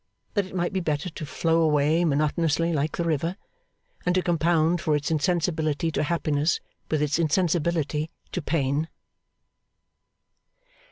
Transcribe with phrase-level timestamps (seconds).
[0.33, 3.37] that it might be better to flow away monotonously, like the river,
[4.03, 8.89] and to compound for its insensibility to happiness with its insensibility to pain.